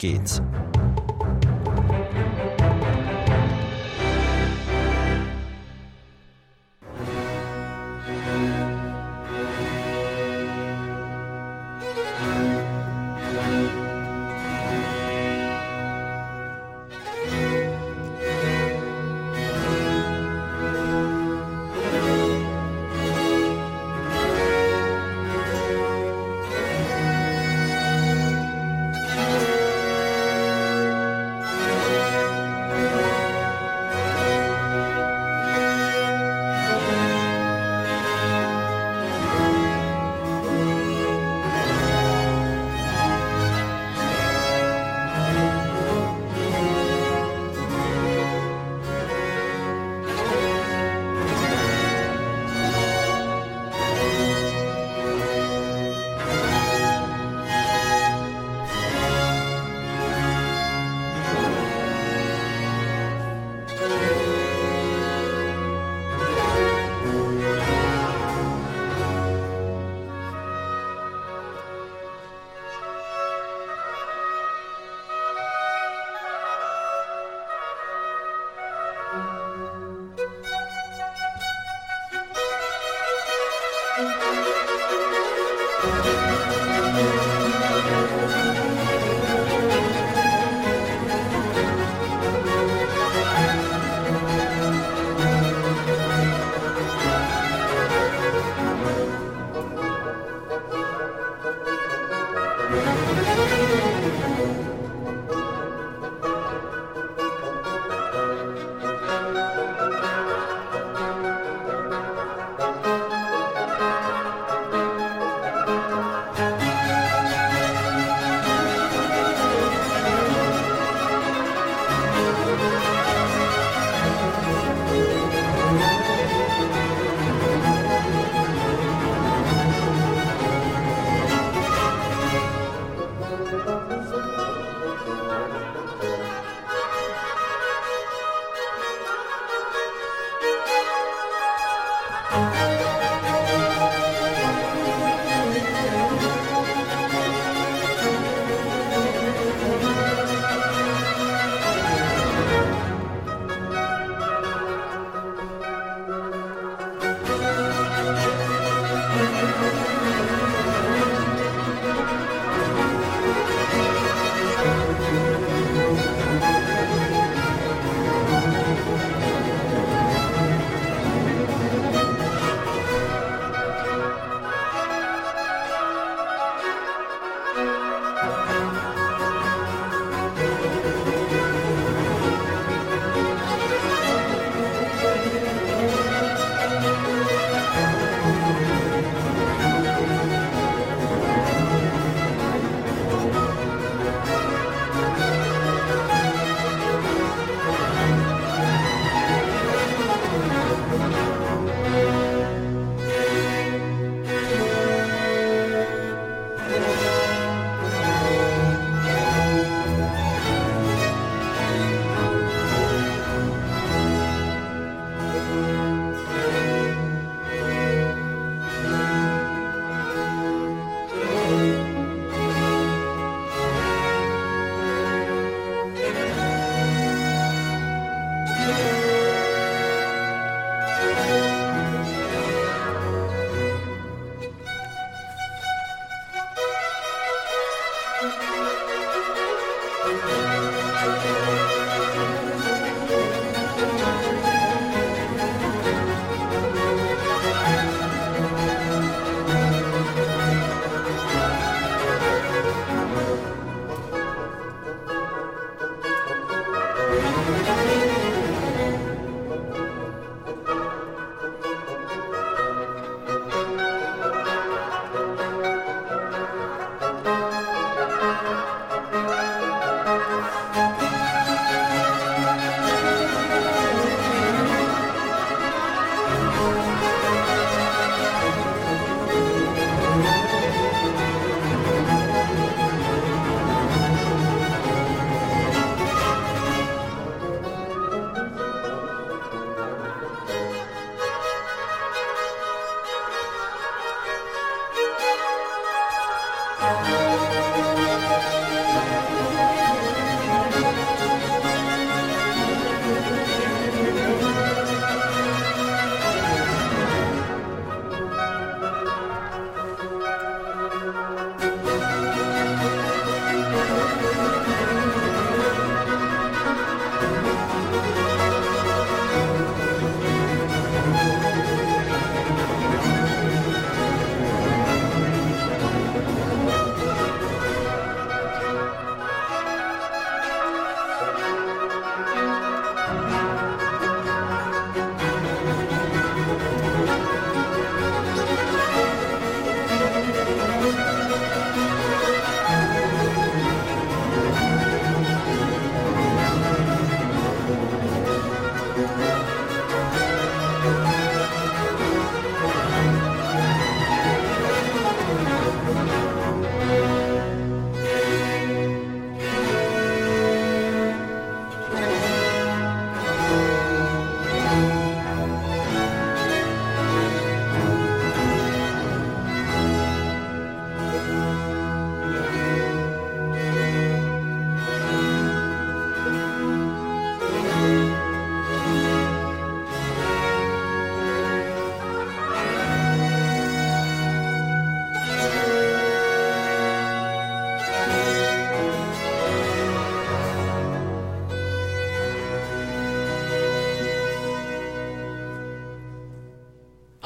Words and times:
geht's. 0.00 0.40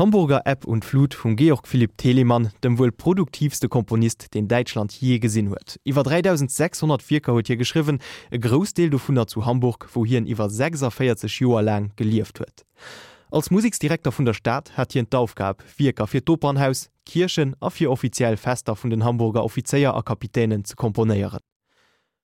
Hamburger 0.04 0.42
App 0.44 0.66
und 0.66 0.84
Flut 0.84 1.14
vum 1.14 1.34
Georg 1.34 1.66
Philipp 1.66 1.96
Telemann, 1.96 2.50
dem 2.62 2.78
wohl 2.78 2.92
produktivste 2.92 3.70
Komponist, 3.70 4.34
den 4.34 4.48
Deutschland 4.48 4.92
je 4.92 5.18
gesinn 5.18 5.48
huet. 5.48 5.80
Iwer 5.82 6.02
3600 6.02 7.02
Vika 7.08 7.32
huet 7.32 7.46
hier 7.46 7.56
geschriven, 7.56 8.00
e 8.30 8.36
Grosdeel 8.36 8.90
du 8.90 8.98
vunner 8.98 9.26
zu 9.26 9.46
Hamburg, 9.46 9.88
wo 9.94 10.04
hier 10.04 10.20
iwwer 10.20 10.50
6 10.50 10.82
Joer 11.38 11.62
lang 11.62 11.92
gelieft 11.96 12.38
huet. 12.38 12.66
Als 13.30 13.50
Musiksdirektor 13.50 14.12
vun 14.12 14.26
der 14.26 14.34
Stadt 14.34 14.76
hat 14.76 14.92
hi 14.92 14.98
en 14.98 15.08
Daufgab, 15.08 15.64
Vika 15.74 16.04
fir 16.06 16.22
Topernhaus, 16.22 16.90
Kirchen 17.06 17.56
a 17.60 17.70
fir 17.70 17.90
offiziell 17.90 18.36
Fester 18.36 18.76
vun 18.76 18.90
den 18.90 19.04
Hamburger 19.04 19.42
Offiziier 19.42 19.94
a 19.94 20.02
Kapitänen 20.02 20.66
zu 20.66 20.76
komponéieren. 20.76 21.40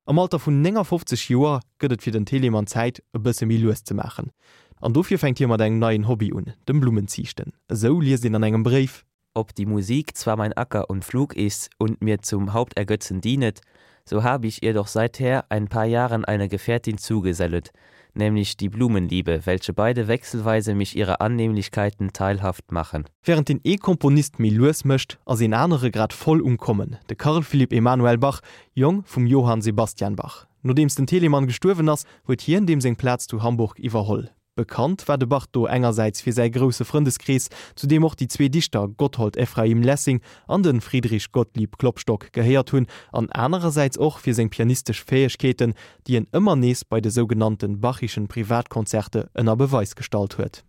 Am 0.05 0.19
Alter 0.19 0.39
vun 0.39 0.63
ennger 0.67 0.85
50 0.85 1.31
Joer 1.31 1.61
gëtt 1.79 2.03
fir 2.03 2.13
den 2.13 2.27
Telemann 2.27 2.67
Zeit 2.67 3.01
e 3.15 3.19
bësse 3.19 3.47
Milus 3.47 3.85
zu 3.85 3.95
machen 3.95 4.33
an 4.81 4.95
dofir 4.95 5.19
fängt 5.19 5.39
hier 5.39 5.49
mat 5.49 5.61
eng 5.61 5.79
neuen 5.79 6.09
Hobby 6.09 6.33
un 6.33 6.53
dem 6.69 6.81
Blumenzichten 6.81 7.53
so 7.69 8.01
lies 8.01 8.23
den 8.23 8.35
an 8.35 8.43
engem 8.43 8.63
Brief. 8.63 9.05
Ob 9.35 9.55
die 9.55 9.67
Musik 9.67 10.17
zwar 10.17 10.37
mein 10.37 10.53
Acker 10.55 10.91
und 10.91 11.05
Flug 11.05 11.37
ist 11.37 11.71
und 11.79 12.03
mir 12.03 12.21
zum 12.21 12.53
Hauptergötzen 12.53 13.21
dienet 13.21 13.61
so 14.05 14.23
habe 14.23 14.47
ich 14.47 14.63
ihr 14.63 14.73
doch 14.73 14.87
seither 14.87 15.45
ein 15.51 15.69
paar 15.69 15.85
Jahren 15.85 16.25
eine 16.25 16.49
Gefährtin 16.49 16.99
zugesellet 16.99 17.73
nämlich 18.15 18.57
die 18.57 18.71
Blumenliebe 18.71 19.43
welche 19.45 19.73
beide 19.73 20.09
wechselweise 20.09 20.75
mich 20.75 20.97
ihre 20.97 21.21
Annehmlichkeiten 21.21 22.13
teilhaft 22.13 22.73
machen. 22.73 23.05
Während 23.23 23.51
den 23.51 23.61
E-Komponist 23.63 24.39
Milus 24.39 24.85
mcht 24.85 25.19
as 25.27 25.41
in 25.43 25.55
andere 25.55 25.91
grad 25.91 26.13
voll 26.13 26.41
umkommen. 26.41 26.97
De 27.09 27.17
Karl 27.17 27.43
Philipp 27.43 27.73
Emanuel 27.73 28.19
Bach 28.19 28.41
jung 28.73 29.05
vom 29.05 29.27
Johann 29.27 29.63
Sebastian 29.63 30.17
Bach. 30.17 30.47
Nur 30.63 30.75
dems 30.75 30.95
den 30.95 31.07
Telemann 31.07 31.47
gestorven 31.47 31.89
ass 31.89 32.05
huet 32.27 32.41
hier 32.41 32.59
in 32.59 32.67
dem 32.67 32.81
seng 32.81 32.97
Platz 32.97 33.27
zu 33.27 33.43
Hamburg 33.43 33.79
iwwerholl 33.79 34.31
bekannt 34.55 35.09
war 35.09 35.19
de 35.19 35.27
Bachto 35.29 35.67
engerseits 35.67 36.21
fir 36.21 36.33
sei 36.33 36.49
grosse 36.49 36.85
Freundeskries, 36.85 37.49
zu 37.75 37.87
dem 37.87 38.05
auch 38.05 38.15
die 38.15 38.29
zwe 38.29 38.51
Dichter 38.51 38.89
Gotthold 38.89 39.37
Ephraim 39.37 39.83
Lessing 39.83 40.21
an 40.47 40.63
den 40.63 40.81
Friedrich 40.81 41.33
Gottlieb 41.33 41.79
Klopstock 41.79 42.33
geheert 42.33 42.73
hunn, 42.73 42.87
an 43.13 43.31
einerseits 43.31 43.99
auch 43.99 44.19
fir 44.19 44.35
seg 44.35 44.51
pianistisch 44.51 45.05
Fähigkeiten, 45.05 45.75
die 46.07 46.17
en 46.17 46.27
immer 46.33 46.57
nees 46.57 46.85
bei 46.85 47.01
de 47.01 47.11
sogenannten 47.11 47.81
bachischen 47.81 48.29
Privatkonzerte 48.29 49.31
ënner 49.35 49.57
Beweis 49.57 49.95
stalt 50.01 50.39
huet. 50.39 50.65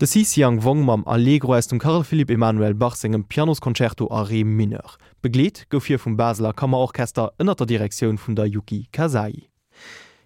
De 0.00 0.06
Sisiang 0.06 0.64
Wong 0.64 0.86
mam 0.86 1.06
Allegro 1.06 1.54
aus 1.54 1.66
dem 1.66 1.78
Karl 1.78 2.04
Philipp 2.04 2.30
Emanuel 2.30 2.72
Bach 2.72 2.96
engem 3.04 3.24
Pianoskonzerto 3.24 4.10
a 4.10 4.22
Re 4.22 4.44
Miner. 4.44 4.96
Begleet 5.20 5.68
gouf 5.68 5.88
hir 5.88 5.98
vum 5.98 6.16
Basler 6.16 6.54
Kammerorchester 6.54 7.34
ënner 7.36 7.54
der 7.54 7.66
Direktion 7.66 8.16
vun 8.16 8.34
der 8.34 8.46
Yuki 8.46 8.88
Kasai. 8.92 9.50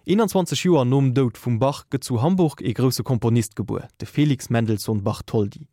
21 0.07 0.63
Joer 0.63 0.85
nom 0.85 1.13
dod 1.13 1.35
vum 1.35 1.59
Bach 1.59 1.89
get 1.89 2.05
zu 2.05 2.21
Hamburg 2.21 2.61
e 2.61 2.71
grosse 2.71 3.03
Komponist 3.03 3.57
geboer, 3.57 3.89
de 3.99 4.07
Felix 4.07 4.49
Mendelssohn 4.49 5.03
Bach 5.03 5.23
Toldi 5.25 5.67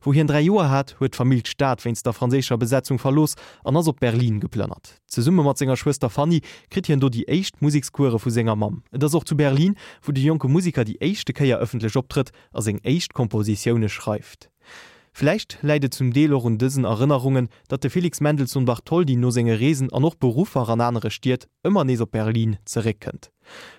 wo 0.00 0.12
hi 0.12 0.20
en 0.20 0.26
drei 0.26 0.42
Joer 0.42 0.70
hat 0.70 0.96
huet 1.00 1.16
vermilt 1.16 1.48
staat 1.48 1.84
wennns 1.84 2.02
der 2.02 2.12
franzécher 2.12 2.58
Besetzung 2.58 2.98
verlos 2.98 3.34
an 3.64 3.76
ass 3.76 3.88
op 3.88 4.00
Berlin 4.00 4.40
geplönnert. 4.40 5.00
Ze 5.06 5.22
Summe 5.22 5.42
mat 5.42 5.58
senger 5.58 5.76
Schwester 5.76 6.10
Fanny 6.10 6.40
krit 6.70 6.86
hien 6.86 7.00
do 7.00 7.08
die 7.08 7.26
echt 7.28 7.60
Musikskurre 7.62 8.18
vu 8.18 8.30
Sänger 8.30 8.56
Mam. 8.56 8.82
Das 8.90 9.14
auch 9.14 9.24
zu 9.24 9.36
Berlin, 9.36 9.74
wo 10.02 10.12
die 10.12 10.24
Joke 10.24 10.48
Musiker 10.48 10.84
die 10.84 11.00
echte 11.00 11.32
Käier 11.32 11.58
öffentlich 11.58 11.96
optritt 11.96 12.30
as 12.52 12.66
eng 12.66 12.78
echt 12.82 13.14
Kompositionune 13.14 13.88
schreift. 13.88 14.50
Vielleicht 15.12 15.58
leidet 15.62 15.94
zum 15.94 16.12
Delor 16.12 16.44
und 16.44 16.62
diesen 16.62 16.84
Erinnerungen, 16.84 17.48
dat 17.66 17.82
der 17.82 17.90
Felix 17.90 18.20
Mendelssohn 18.20 18.66
Bartholdi 18.66 19.16
no 19.16 19.30
senge 19.30 19.58
Resen 19.58 19.92
an 19.92 20.02
noch 20.02 20.14
Berufer 20.14 20.68
an 20.68 20.80
andere 20.80 21.10
stiert, 21.10 21.48
immer 21.64 21.82
neser 21.82 22.06
Berlin 22.06 22.58
zerreckend. 22.64 23.32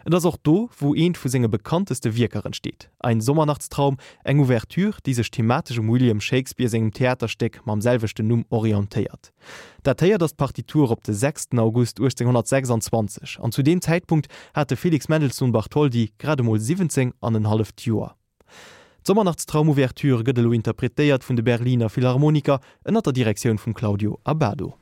Und 0.05 0.13
das 0.13 0.25
auch 0.25 0.37
do, 0.37 0.69
wo 0.77 0.93
een 0.95 1.15
vu 1.15 1.27
senge 1.27 1.49
bekannteste 1.49 2.15
Wirkerin 2.15 2.53
steht. 2.53 2.89
Ein 2.99 3.21
Sommernachtstraum 3.21 3.97
eng 4.23 4.39
Ouvertür 4.39 4.95
diese 5.05 5.23
thematische 5.23 5.81
William 5.87 6.21
Shakespeare 6.21 6.69
segem 6.69 6.91
Theatersteck 6.91 7.61
mam 7.65 7.81
selvechte 7.81 8.23
Numm 8.23 8.45
orientéiert. 8.49 9.31
Datiert 9.83 10.21
das 10.21 10.33
Partitur 10.33 10.91
op 10.91 11.03
den 11.03 11.15
6. 11.15 11.49
August 11.57 11.99
1826 11.99 13.39
an 13.39 13.51
zu 13.51 13.63
dem 13.63 13.81
Zeitpunkt 13.81 14.27
hatte 14.53 14.75
Felix 14.75 15.07
Mendelssohn 15.07 15.51
Bartholdi 15.51 16.11
gerade 16.17 16.43
mal 16.43 16.59
17 16.59 17.13
an 17.21 17.33
den 17.33 17.49
half 17.49 17.71
Tuer. 17.73 18.15
Sommernachtstraumouverture 19.07 20.25
gëdelo 20.27 20.51
interpretéiert 20.53 21.23
vun 21.25 21.39
de 21.39 21.43
Berliner 21.47 21.89
Philharmoniker 21.89 22.59
ënner 22.83 23.01
der 23.05 23.15
Direktion 23.15 23.57
vum 23.57 23.73
Claudio 23.73 24.19
Abado. 24.23 24.75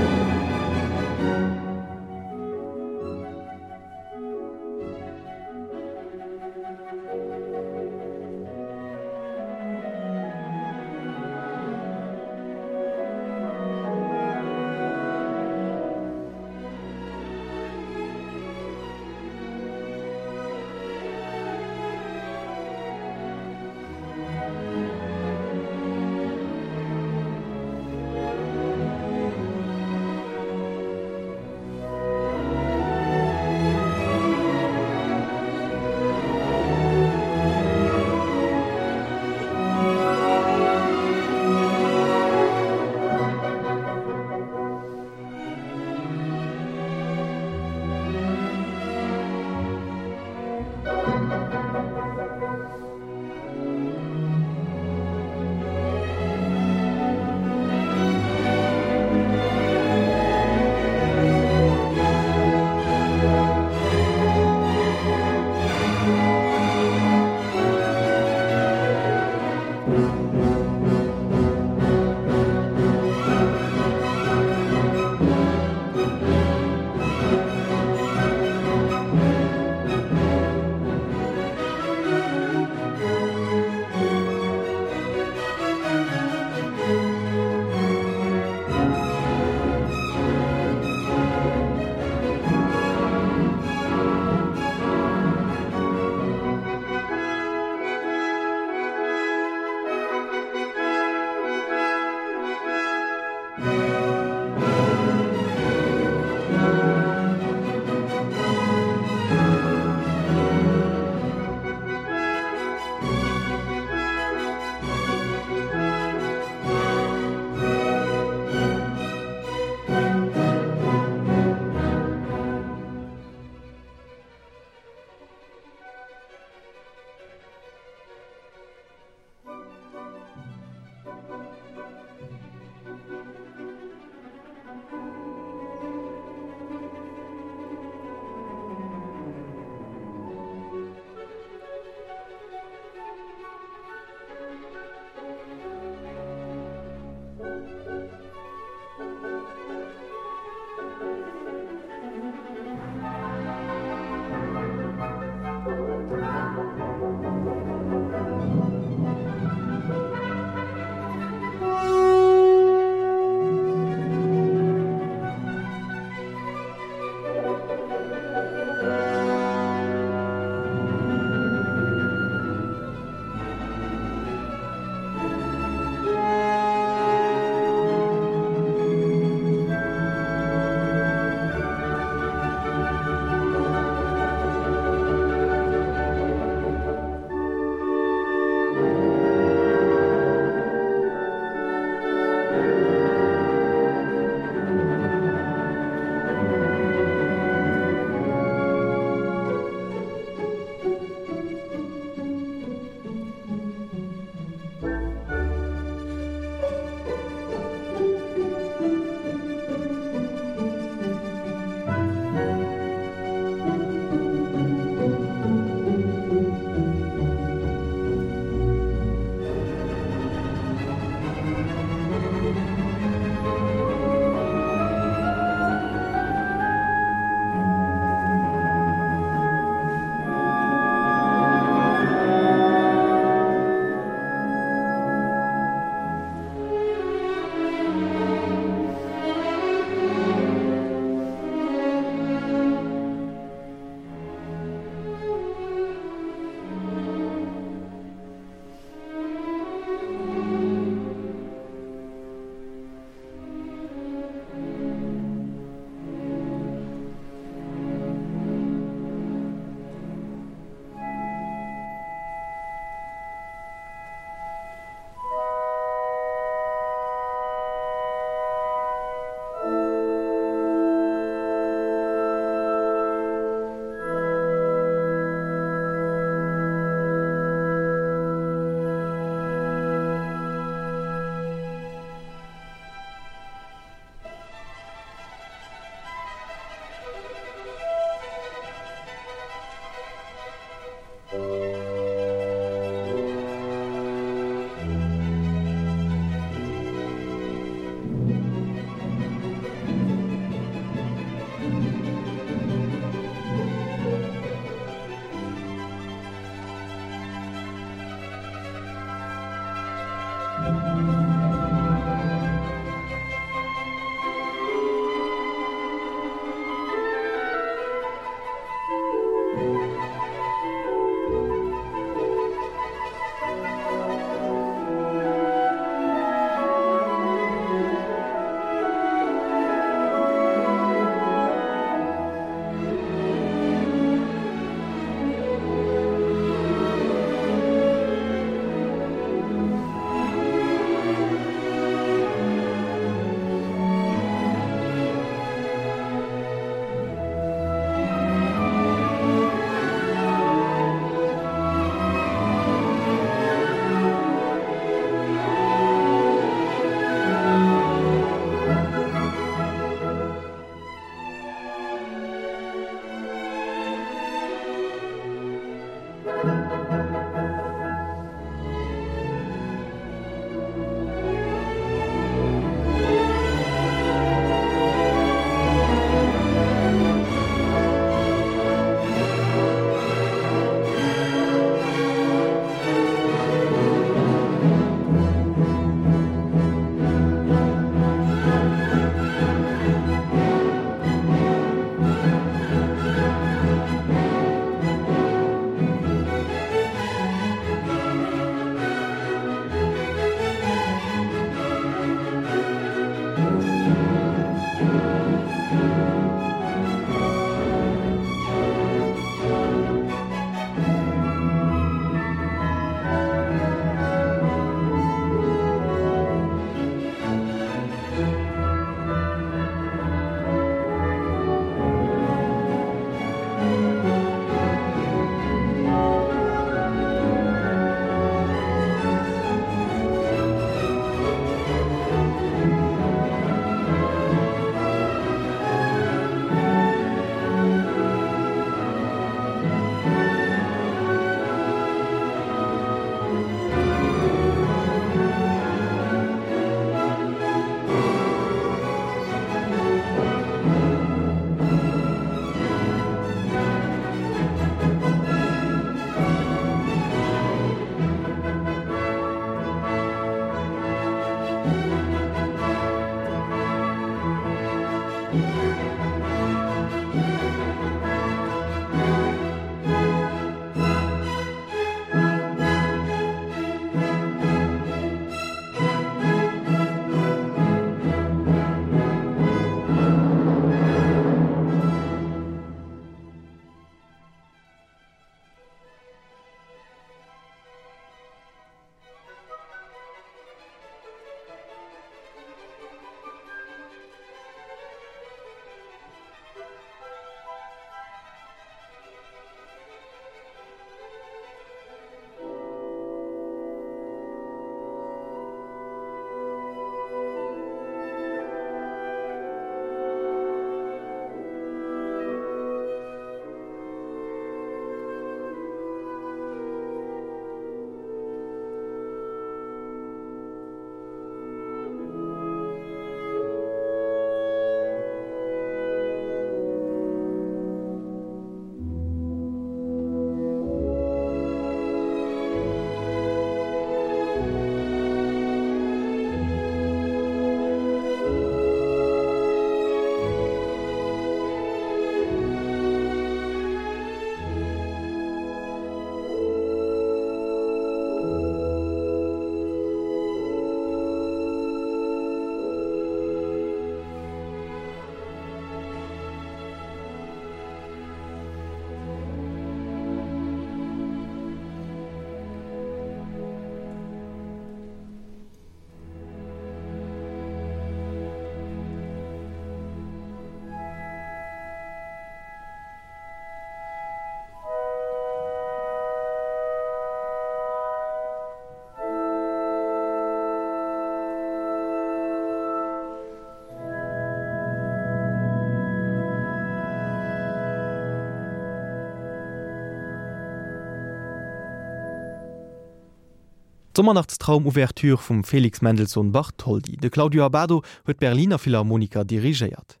Sommernachtstraumouvertür 593.96 595.16
vum 595.18 595.44
Felix 595.44 595.80
Mendelssohn 595.80 596.32
Bartholdi. 596.32 596.96
De 596.96 597.10
Claudio 597.10 597.44
Abado 597.44 597.82
huet 598.04 598.18
Berliner 598.18 598.58
Philharmoniker 598.58 599.24
dirigiiert. 599.24 600.00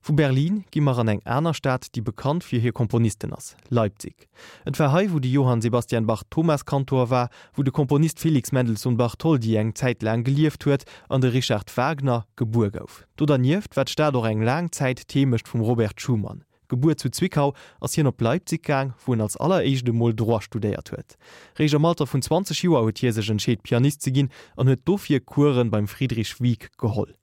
Vo 0.00 0.14
Berlin 0.14 0.64
gimmer 0.70 0.96
an 0.96 1.08
eng 1.08 1.20
Äner 1.26 1.52
Staat, 1.52 1.94
die 1.94 2.00
bekannt 2.00 2.42
fir 2.42 2.58
hier 2.58 2.72
Komponisten 2.72 3.34
ass 3.34 3.54
Leipzig. 3.68 4.28
Et 4.64 4.78
war 4.78 4.92
hei, 4.92 5.12
wo 5.12 5.18
die 5.18 5.30
Johann 5.30 5.60
Sebastian 5.60 6.06
Bach 6.06 6.22
Thomas 6.30 6.64
Kantor 6.64 7.10
war, 7.10 7.28
wo 7.52 7.62
de 7.62 7.70
Komponist 7.70 8.18
Felix 8.18 8.50
Mendelssohn 8.50 8.96
Bartholdi 8.96 9.56
eng 9.56 9.74
Zeitlang 9.74 10.24
gelieft 10.24 10.64
huet 10.64 10.84
an 11.10 11.20
de 11.20 11.28
Richard 11.28 11.76
Wagner 11.76 12.24
Gebur 12.36 12.70
gouf. 12.70 13.06
Do 13.16 13.26
der 13.26 13.36
nieft 13.36 13.76
wat 13.76 13.90
sta 13.90 14.10
doch 14.10 14.24
eng 14.24 14.40
Langzeit 14.40 15.06
themecht 15.06 15.48
vum 15.48 15.60
Robert 15.60 16.00
Schumann. 16.00 16.44
Geburt 16.68 17.00
zu 17.00 17.10
Zwickau 17.10 17.54
ass 17.80 17.94
hien 17.94 18.06
op 18.06 18.20
Leipzig 18.20 18.62
gang, 18.62 18.94
wo 19.04 19.12
en 19.12 19.20
als 19.20 19.36
alleréisich 19.36 19.84
de 19.84 19.92
Mol 19.92 20.14
droit 20.14 20.44
studéiert 20.44 20.90
huet. 20.90 21.16
Reger 21.58 21.80
Malter 21.80 22.06
vun 22.06 22.22
20 22.22 22.62
Joer 22.62 22.84
huet 22.84 22.98
hi 23.00 23.12
segen 23.12 23.40
Scheet 23.40 23.62
Pianist 23.62 24.02
ze 24.02 24.12
ginn 24.12 24.30
an 24.56 24.68
huet 24.68 24.84
dofir 24.84 25.20
Kuren 25.20 25.70
beim 25.70 25.88
Friedrich 25.88 26.40
Wieg 26.40 26.70
geholl. 26.78 27.14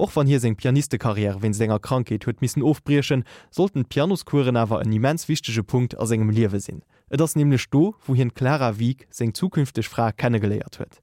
Och 0.00 0.16
wann 0.16 0.26
hier 0.26 0.40
seg 0.40 0.56
Pianistekarrier 0.56 1.42
wenn 1.42 1.52
senger 1.52 1.78
Krankket 1.78 2.24
huet 2.26 2.40
missen 2.40 2.62
ofbrierschen, 2.62 3.24
sollten 3.50 3.84
Pianoskuren 3.84 4.56
awer 4.56 4.80
en 4.80 4.92
immens 4.92 5.28
wichtege 5.28 5.62
Punkt 5.62 5.98
as 5.98 6.10
engem 6.10 6.30
Liewe 6.30 6.58
sinn. 6.58 6.82
Et 7.10 7.20
ass 7.20 7.36
nämlich 7.36 7.62
sto, 7.62 7.94
wo 8.06 8.14
hien 8.14 8.32
klarer 8.32 8.78
Wieg 8.78 9.06
seg 9.10 9.36
zukünftig 9.36 9.88
Fra 9.88 10.10
kennengeleiert 10.10 10.78
huet. 10.78 11.02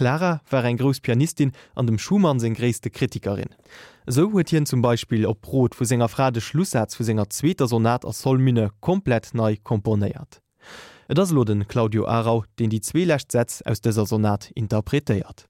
Clara 0.00 0.40
war 0.48 0.64
en 0.64 0.78
gros 0.78 0.98
Pianistin 0.98 1.52
an 1.74 1.86
dem 1.86 1.98
Schumann 1.98 2.40
seg 2.40 2.54
gréste 2.56 2.88
Kritikerin. 2.88 3.50
So 4.06 4.30
huet 4.32 4.48
hien 4.48 4.64
zum 4.64 4.80
Beispiel 4.80 5.26
op 5.26 5.42
Brot 5.42 5.74
vu 5.78 5.84
senger 5.84 6.08
frade 6.08 6.40
Schlusssatz 6.40 6.96
vu 6.98 7.04
senger 7.04 7.28
zweter 7.28 7.68
Sonat 7.68 8.06
aus 8.06 8.22
Solmine 8.22 8.70
komplett 8.80 9.34
neu 9.34 9.56
komponéiert. 9.62 10.40
Et 11.06 11.18
das 11.18 11.32
lo 11.32 11.44
den 11.44 11.68
Claudio 11.68 12.06
Arau, 12.06 12.44
den 12.58 12.70
die 12.70 12.80
Zzweelächtsätz 12.80 13.60
aus 13.60 13.82
déser 13.82 14.06
Sonat 14.06 14.50
interpretéiert. 14.54 15.49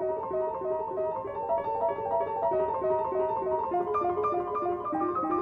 Thank 0.00 0.10
you. 5.32 5.37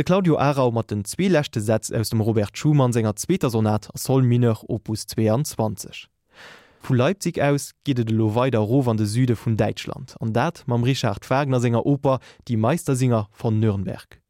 De 0.00 0.04
Claudio 0.04 0.38
Arau 0.38 0.70
mat 0.70 0.90
den 0.90 1.04
zweelächte 1.04 1.60
Sätz 1.60 1.92
aus 1.92 2.08
dem 2.08 2.22
Robert 2.22 2.56
Schumann 2.56 2.90
senger 2.90 3.16
Zzweter 3.16 3.50
Sonat 3.50 3.90
soll 3.92 4.22
Miner 4.22 4.58
Opus 4.66 5.06
22. 5.06 6.08
Vu 6.80 6.94
Leipzig 6.94 7.38
aus 7.42 7.72
giet 7.84 7.98
de 7.98 8.06
lo 8.06 8.34
weider 8.34 8.60
Ro 8.60 8.80
an 8.88 8.96
de 8.96 9.04
Süde 9.04 9.36
vun 9.36 9.58
Deitschland, 9.58 10.16
an 10.18 10.32
dat 10.32 10.62
mam 10.64 10.84
Richard 10.84 11.28
Wagner 11.28 11.60
Sänger 11.60 11.84
Oper 11.84 12.20
die 12.48 12.56
Meistersinger 12.56 13.28
von 13.30 13.60
Nürnberg. 13.60 14.22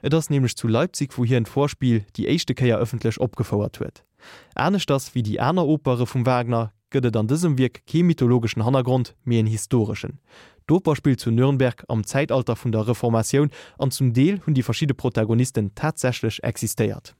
Et 0.00 0.14
ass 0.14 0.30
nämlich 0.30 0.56
zu 0.56 0.66
Leipzig 0.66 1.18
wo 1.18 1.26
hier 1.26 1.36
en 1.36 1.44
Vorspiel 1.44 2.06
die 2.16 2.26
echte 2.26 2.54
Käier 2.54 2.78
öffentlich 2.78 3.20
opgefauerert 3.20 3.80
huet. 3.80 4.06
Ernest 4.54 4.88
das 4.88 5.14
wie 5.14 5.22
die 5.22 5.36
Äner 5.36 5.66
Opere 5.66 6.06
vum 6.06 6.24
Wagner 6.24 6.72
gëtt 6.90 7.16
an 7.16 7.28
diesem 7.28 7.58
Wirk 7.58 7.82
chemythologischen 7.86 8.64
Hannergrund 8.64 9.14
mé 9.24 9.38
en 9.40 9.46
historischen. 9.46 10.20
Doperspiel 10.66 11.16
zu 11.16 11.30
Nürnberg 11.30 11.84
am 11.88 12.04
Zeitalter 12.04 12.54
vun 12.56 12.72
der 12.72 12.86
Reformation 12.86 13.50
an 13.78 13.90
zum 13.90 14.12
Deel 14.12 14.40
hunn 14.44 14.54
die 14.54 14.62
verschiedene 14.62 14.94
Protagonisten 14.94 15.74
tatsächlich 15.74 16.42
existiert. 16.44 17.14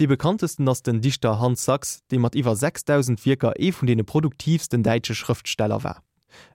Die 0.00 0.06
bekanntesten 0.06 0.68
ass 0.68 0.82
den 0.82 1.00
Dichter 1.00 1.38
Hans 1.38 1.64
Sachs, 1.64 2.00
dem 2.10 2.22
mat 2.22 2.34
iwwer 2.34 2.56
6000 2.56 3.24
Viker 3.24 3.52
e 3.58 3.72
vun 3.72 3.86
den 3.86 4.04
produktivsten 4.04 4.82
deitsche 4.82 5.14
Schriftsteller 5.14 5.84
war. 5.84 6.02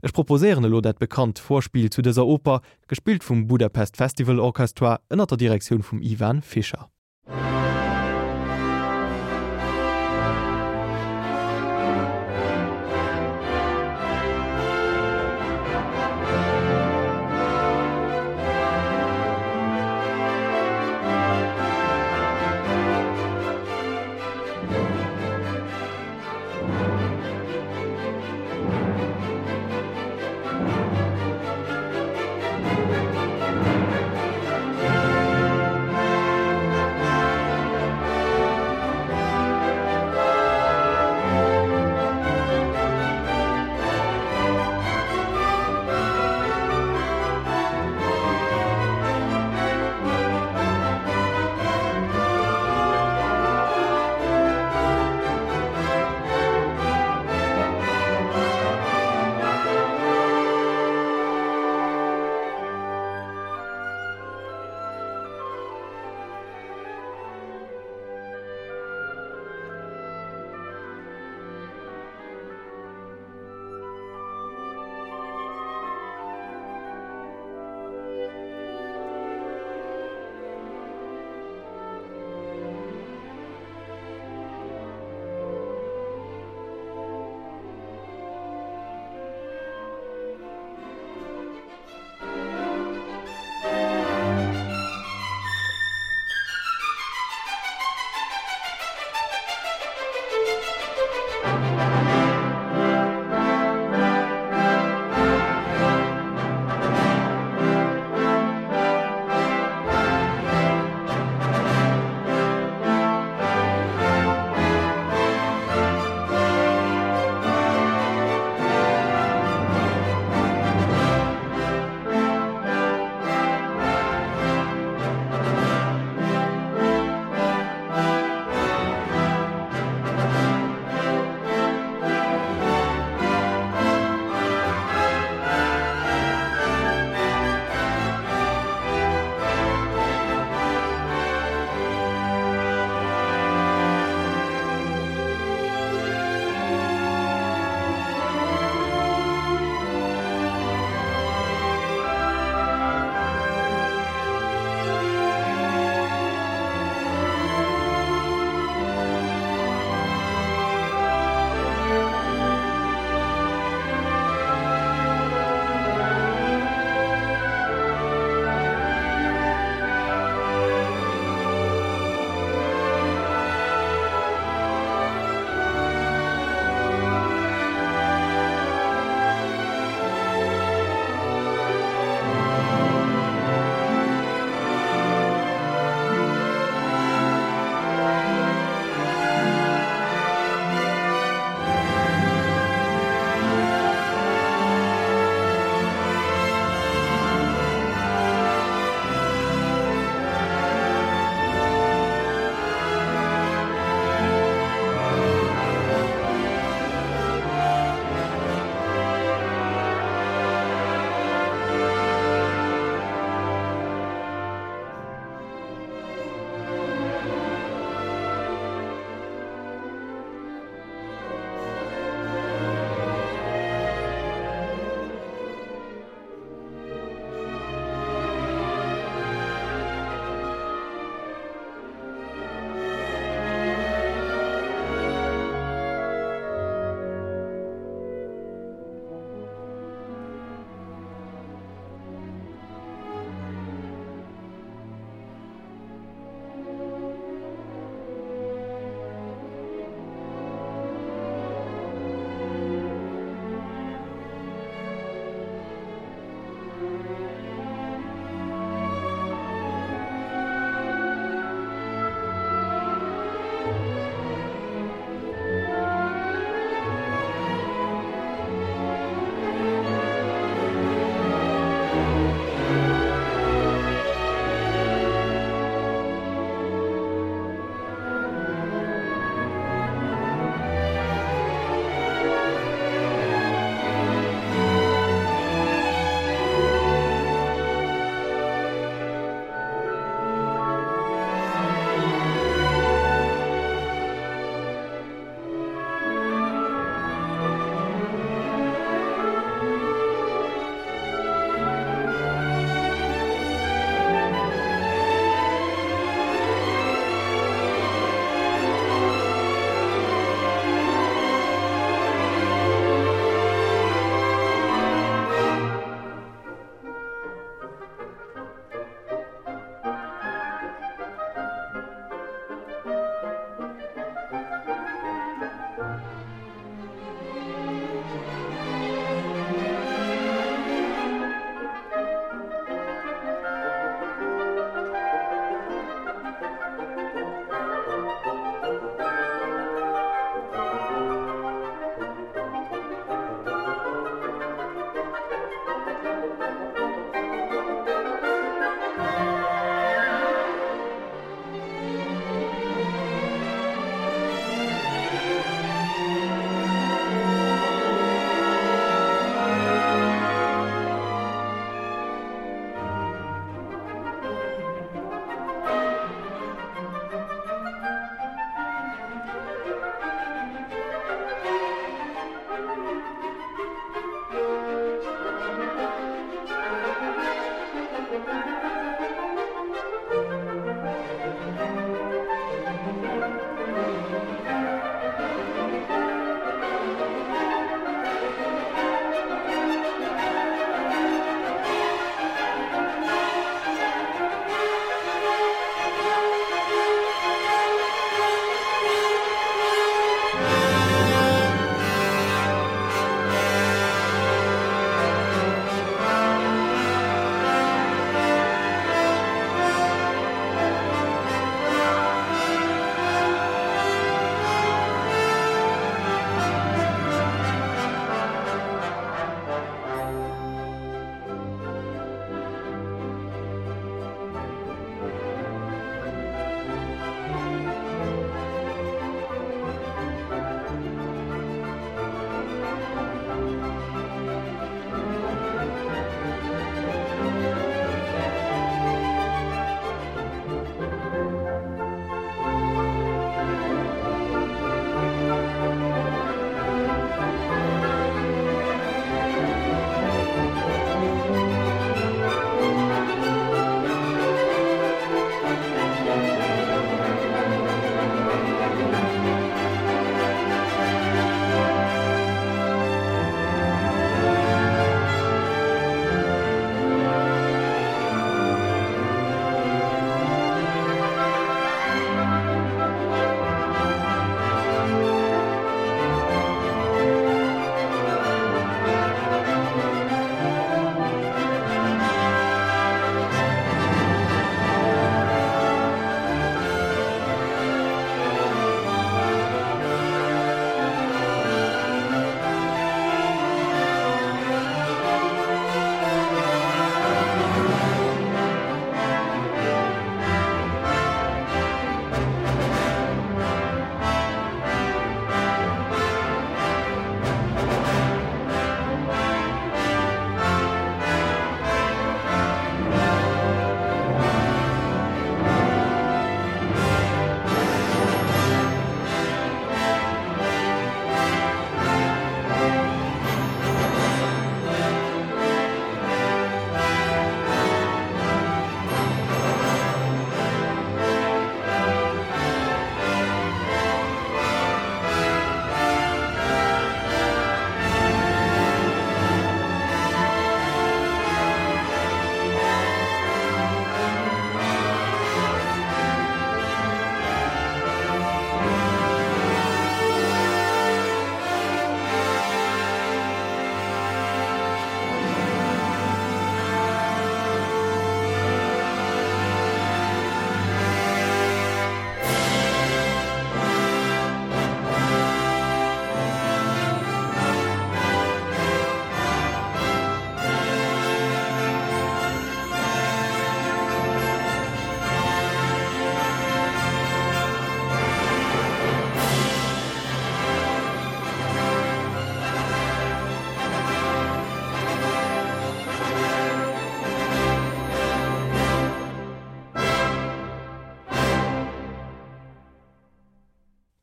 Ech 0.02 0.14
proposeieren 0.14 0.66
lo 0.66 0.82
dat 0.82 1.00
bekannt 1.00 1.40
Vorspiel 1.40 1.90
zu 1.90 2.02
dieser 2.02 2.26
Oper, 2.26 2.62
gespielt 2.88 3.24
vum 3.24 3.48
Budapest 3.48 3.98
Festival 3.98 4.40
Orchestra 4.40 5.00
ënner 5.10 5.28
der 5.28 5.38
Direktion 5.38 5.84
vum 5.84 6.02
Ivan 6.02 6.42
Fischer. 6.42 6.90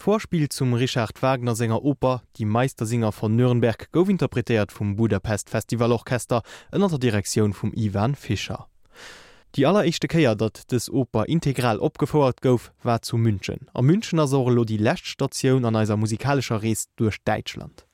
Vorspiel 0.08 0.48
zum 0.48 0.72
Richard 0.72 1.20
Wagner 1.20 1.54
Sänger 1.54 1.84
Oper, 1.84 2.22
die 2.36 2.46
Meistersinger 2.46 3.12
von 3.12 3.36
Nürnberg 3.36 3.92
gouf 3.92 4.08
vum 4.08 4.96
Budapest 4.96 5.50
Festivalorchester 5.50 6.40
ënner 6.72 6.88
der 6.88 6.98
Direktion 6.98 7.52
vum 7.52 7.74
Ivan 7.74 8.14
Fischer. 8.14 8.68
Die 9.54 9.66
alleréischte 9.66 10.08
Käier, 10.08 10.34
dat 10.34 10.72
des 10.72 10.88
Oper 10.88 11.28
integral 11.28 11.78
opgefordert 11.78 12.40
gouf, 12.40 12.72
war 12.82 13.02
zu 13.02 13.18
München. 13.18 13.66
Am 13.74 13.84
Münchener 13.84 14.26
Sorelo 14.26 14.64
die 14.64 14.78
Lächtstationun 14.78 15.66
an 15.66 15.76
eiser 15.76 15.98
musikalischer 15.98 16.62
Rees 16.62 16.86
durch 16.96 17.18
Deutschland. 17.22 17.87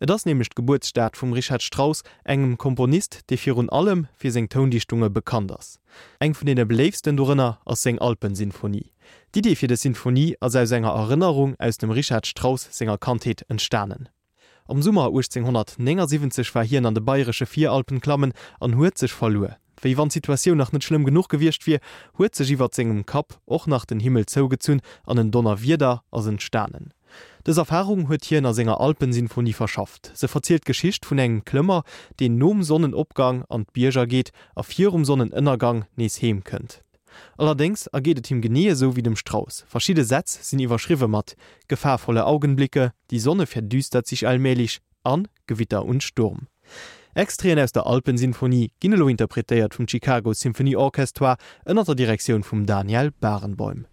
Et 0.00 0.08
das 0.08 0.26
nämlich 0.26 0.50
Geburtsstaat 0.50 1.16
vum 1.16 1.32
Richard 1.32 1.62
Strauss 1.62 2.02
engem 2.24 2.58
Komponist, 2.58 3.28
de 3.30 3.36
fir 3.36 3.56
un 3.56 3.70
allem 3.70 4.06
fir 4.16 4.32
seng 4.32 4.48
Tondichtunge 4.48 5.10
bekannt 5.10 5.52
ass. 5.52 5.80
Eng 6.20 6.34
vun 6.34 6.46
den 6.46 6.68
beleefsten 6.68 7.16
Donner 7.16 7.60
aus 7.64 7.82
seng 7.82 7.98
Alpensinfonie. 7.98 8.92
Die 9.34 9.40
Idee 9.40 9.56
fir 9.56 9.68
de 9.68 9.76
Sinfonie 9.76 10.36
as 10.40 10.52
se 10.52 10.66
senger 10.66 10.94
Erinnerung 10.94 11.54
aus 11.58 11.78
dem 11.78 11.90
Richard 11.90 12.26
Strauss 12.26 12.68
Sänger 12.70 12.98
Kantheet 12.98 13.44
entstanen. 13.48 14.08
Am 14.66 14.82
Summer 14.82 15.06
1870 15.06 16.54
war 16.54 16.64
hier 16.64 16.84
an 16.84 16.94
de 16.94 17.02
bayersche 17.02 17.46
Vieralpenklammen 17.46 18.32
an 18.60 18.76
huet 18.76 18.98
sech 18.98 19.12
verlue. 19.12 19.56
Wéi 19.80 19.96
wann 19.96 20.10
Situationun 20.10 20.58
nach 20.58 20.72
net 20.72 20.84
schlimm 20.84 21.04
genug 21.04 21.28
gewircht 21.28 21.66
wie, 21.66 21.78
huet 22.18 22.34
sech 22.34 22.50
iwwer 22.50 22.70
zinggem 22.70 23.06
Kap 23.06 23.40
och 23.46 23.66
nach 23.66 23.86
den 23.86 24.00
Himmel 24.00 24.26
zouugezun 24.26 24.82
an 25.06 25.16
den 25.16 25.30
Donner 25.30 25.62
Wider 25.62 26.02
as 26.10 26.26
en 26.26 26.38
Sternen. 26.38 26.92
Des 27.46 27.56
Erfahrung 27.56 28.08
huet 28.08 28.24
hier 28.24 28.44
a 28.44 28.52
senger 28.52 28.80
Alpensinfonie 28.80 29.52
verschafft. 29.52 30.10
Se 30.14 30.28
verzielt 30.28 30.64
Geschicht 30.64 31.04
vun 31.10 31.18
engen 31.18 31.44
Klmmer, 31.44 31.84
den 32.20 32.38
nom 32.38 32.62
Sonnenopgang 32.62 33.44
an 33.48 33.64
d 33.64 33.70
Bierger 33.72 34.06
geht 34.06 34.32
a 34.54 34.62
vier 34.62 34.92
um 34.92 35.04
Sonnenënnergang 35.04 35.86
nees 35.96 36.20
heem 36.20 36.44
kënnt. 36.44 36.82
Allerdings 37.36 37.86
ergeet 37.86 38.30
ihm 38.30 38.40
genee 38.40 38.74
so 38.74 38.96
wie 38.96 39.02
dem 39.02 39.16
Strauß. 39.16 39.64
Verschiede 39.68 40.04
Sätz 40.04 40.50
sinn 40.50 40.60
iwwer 40.60 40.78
schriwe 40.78 41.08
mat, 41.08 41.36
gefahrvolle 41.68 42.26
Augenblicke, 42.26 42.92
die 43.10 43.18
Sonne 43.18 43.46
verdüstert 43.46 44.06
sich 44.06 44.26
allmählich 44.26 44.80
an 45.04 45.28
Gewitter 45.46 45.84
und 45.84 46.02
Sturm. 46.02 46.48
Extreen 47.14 47.58
aus 47.58 47.72
der 47.72 47.86
Alpensinfonie 47.86 48.70
Ginelo 48.80 49.08
interpretiert 49.08 49.74
vum 49.74 49.88
Chicago 49.88 50.32
Symphony 50.32 50.76
Orchestra 50.76 51.36
ënner 51.64 51.84
der 51.84 51.94
Direktion 51.94 52.44
vum 52.44 52.66
Daniel 52.66 53.10
Barenbäum. 53.10 53.86